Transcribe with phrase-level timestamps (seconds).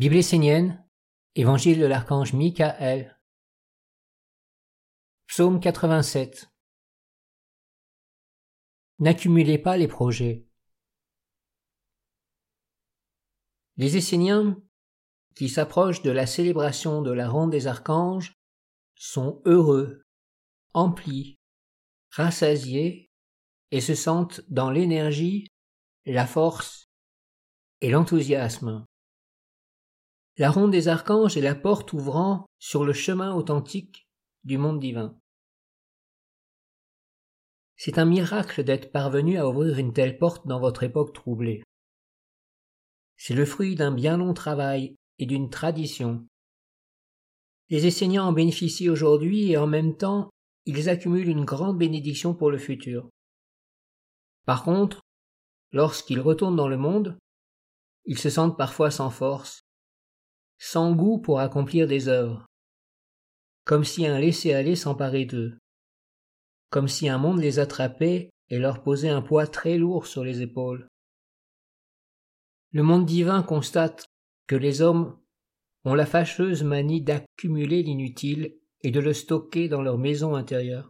[0.00, 0.82] Bible essénienne,
[1.34, 3.20] Évangile de l'archange Michael.
[5.26, 6.48] Psaume 87.
[8.98, 10.46] N'accumulez pas les projets.
[13.76, 14.56] Les Esséniens,
[15.34, 18.32] qui s'approchent de la célébration de la ronde des archanges,
[18.94, 20.06] sont heureux,
[20.72, 21.38] emplis,
[22.08, 23.10] rassasiés
[23.70, 25.46] et se sentent dans l'énergie,
[26.06, 26.88] la force
[27.82, 28.86] et l'enthousiasme.
[30.40, 34.08] La ronde des archanges est la porte ouvrant sur le chemin authentique
[34.44, 35.14] du monde divin.
[37.76, 41.62] C'est un miracle d'être parvenu à ouvrir une telle porte dans votre époque troublée.
[43.18, 46.26] C'est le fruit d'un bien long travail et d'une tradition.
[47.68, 50.30] Les enseignants en bénéficient aujourd'hui et en même temps,
[50.64, 53.10] ils accumulent une grande bénédiction pour le futur.
[54.46, 55.02] Par contre,
[55.72, 57.18] lorsqu'ils retournent dans le monde,
[58.06, 59.60] ils se sentent parfois sans force,
[60.72, 62.46] sans goût pour accomplir des œuvres,
[63.64, 65.58] comme si un laisser-aller s'emparait d'eux,
[66.70, 70.42] comme si un monde les attrapait et leur posait un poids très lourd sur les
[70.42, 70.86] épaules.
[72.70, 74.06] Le monde divin constate
[74.46, 75.18] que les hommes
[75.84, 80.88] ont la fâcheuse manie d'accumuler l'inutile et de le stocker dans leur maison intérieure.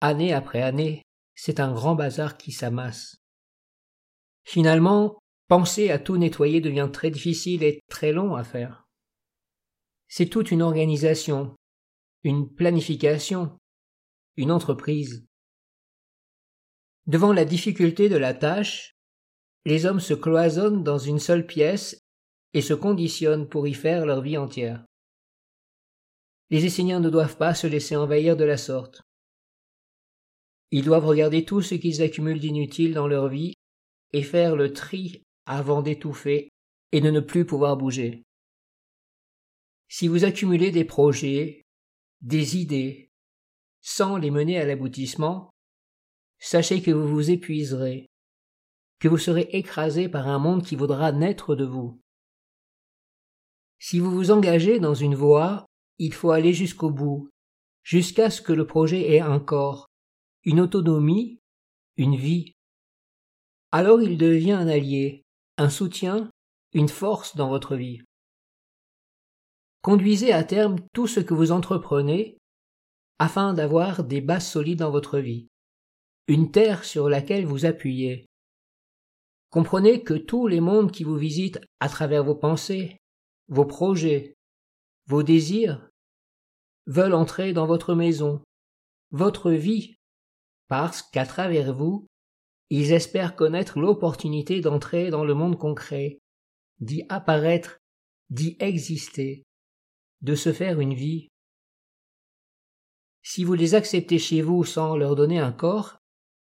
[0.00, 1.02] Année après année,
[1.34, 3.16] c'est un grand bazar qui s'amasse.
[4.44, 8.86] Finalement, Penser à tout nettoyer devient très difficile et très long à faire.
[10.08, 11.54] C'est toute une organisation,
[12.22, 13.58] une planification,
[14.36, 15.26] une entreprise.
[17.06, 18.96] Devant la difficulté de la tâche,
[19.66, 21.98] les hommes se cloisonnent dans une seule pièce
[22.54, 24.84] et se conditionnent pour y faire leur vie entière.
[26.50, 29.02] Les Esséniens ne doivent pas se laisser envahir de la sorte.
[30.70, 33.54] Ils doivent regarder tout ce qu'ils accumulent d'inutile dans leur vie
[34.12, 36.50] et faire le tri avant d'étouffer
[36.92, 38.22] et de ne plus pouvoir bouger.
[39.88, 41.62] Si vous accumulez des projets,
[42.20, 43.10] des idées,
[43.80, 45.50] sans les mener à l'aboutissement,
[46.38, 48.06] sachez que vous vous épuiserez,
[48.98, 52.00] que vous serez écrasé par un monde qui voudra naître de vous.
[53.78, 55.66] Si vous vous engagez dans une voie,
[55.98, 57.28] il faut aller jusqu'au bout,
[57.82, 59.86] jusqu'à ce que le projet ait un corps,
[60.44, 61.40] une autonomie,
[61.96, 62.52] une vie.
[63.70, 65.23] Alors il devient un allié,
[65.56, 66.30] un soutien,
[66.72, 68.00] une force dans votre vie.
[69.82, 72.38] Conduisez à terme tout ce que vous entreprenez
[73.18, 75.46] afin d'avoir des bases solides dans votre vie,
[76.26, 78.26] une terre sur laquelle vous appuyez.
[79.50, 82.96] Comprenez que tous les mondes qui vous visitent à travers vos pensées,
[83.48, 84.34] vos projets,
[85.06, 85.88] vos désirs,
[86.86, 88.42] veulent entrer dans votre maison,
[89.12, 89.94] votre vie,
[90.66, 92.06] parce qu'à travers vous,
[92.70, 96.18] ils espèrent connaître l'opportunité d'entrer dans le monde concret,
[96.80, 97.80] d'y apparaître,
[98.30, 99.44] d'y exister,
[100.22, 101.28] de se faire une vie.
[103.22, 105.98] Si vous les acceptez chez vous sans leur donner un corps,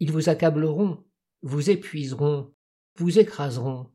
[0.00, 1.04] ils vous accableront,
[1.42, 2.52] vous épuiseront,
[2.96, 3.92] vous écraseront.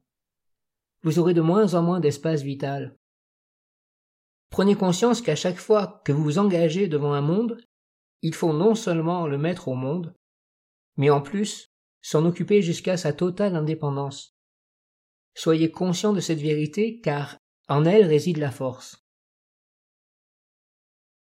[1.03, 2.98] Vous aurez de moins en moins d'espace vital.
[4.52, 7.58] Prenez conscience qu'à chaque fois que vous vous engagez devant un monde,
[8.22, 10.14] il faut non seulement le mettre au monde,
[10.98, 11.71] mais en plus
[12.01, 14.35] s'en occuper jusqu'à sa totale indépendance.
[15.35, 19.06] Soyez conscient de cette vérité car en elle réside la force.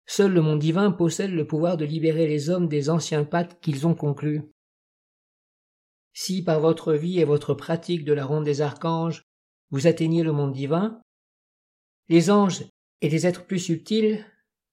[0.06, 3.88] Seul le monde divin possède le pouvoir de libérer les hommes des anciens pactes qu'ils
[3.88, 4.42] ont conclus.
[6.14, 9.24] Si par votre vie et votre pratique de la ronde des archanges
[9.72, 11.02] vous atteignez le monde divin,
[12.10, 12.66] les anges
[13.02, 14.24] et les êtres plus subtils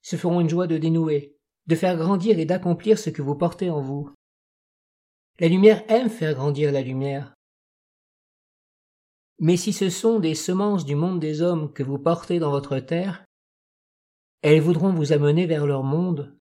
[0.03, 3.71] se feront une joie de dénouer, de faire grandir et d'accomplir ce que vous portez
[3.71, 4.12] en vous.
[5.41, 7.34] La lumière aime faire grandir la lumière.
[9.39, 12.78] Mais si ce sont des semences du monde des hommes que vous portez dans votre
[12.78, 13.25] terre,
[14.43, 16.39] elles voudront vous amener vers leur monde,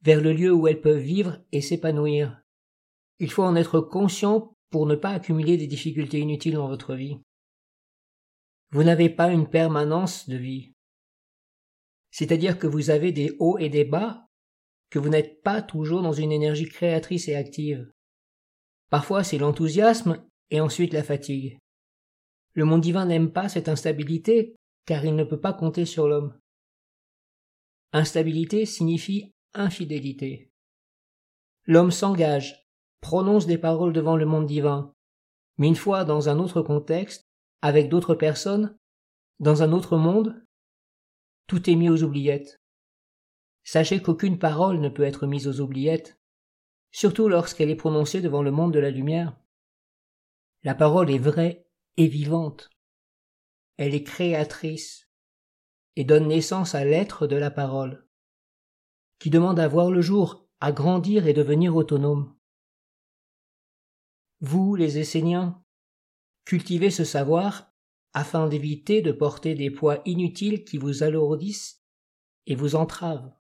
[0.00, 2.40] vers le lieu où elles peuvent vivre et s'épanouir.
[3.18, 7.18] Il faut en être conscient pour ne pas accumuler des difficultés inutiles dans votre vie.
[8.70, 10.72] Vous n'avez pas une permanence de vie.
[12.10, 14.28] C'est-à-dire que vous avez des hauts et des bas,
[14.88, 17.92] que vous n'êtes pas toujours dans une énergie créatrice et active.
[18.90, 21.58] Parfois c'est l'enthousiasme et ensuite la fatigue.
[22.52, 26.36] Le monde divin n'aime pas cette instabilité car il ne peut pas compter sur l'homme.
[27.92, 30.50] Instabilité signifie infidélité.
[31.66, 32.66] L'homme s'engage,
[33.00, 34.92] prononce des paroles devant le monde divin,
[35.58, 37.24] mais une fois dans un autre contexte,
[37.62, 38.76] avec d'autres personnes,
[39.38, 40.42] dans un autre monde,
[41.46, 42.60] tout est mis aux oubliettes.
[43.64, 46.19] Sachez qu'aucune parole ne peut être mise aux oubliettes,
[46.92, 49.36] surtout lorsqu'elle est prononcée devant le monde de la lumière.
[50.62, 51.66] La parole est vraie
[51.96, 52.70] et vivante.
[53.76, 55.08] elle est créatrice
[55.96, 58.06] et donne naissance à l'être de la parole,
[59.18, 62.36] qui demande à voir le jour, à grandir et devenir autonome.
[64.40, 65.64] Vous, les Esséniens,
[66.44, 67.72] cultivez ce savoir
[68.12, 71.82] afin d'éviter de porter des poids inutiles qui vous alourdissent
[72.46, 73.39] et vous entravent.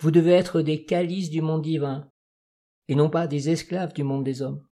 [0.00, 2.10] Vous devez être des calices du monde divin,
[2.88, 4.66] et non pas des esclaves du monde des hommes.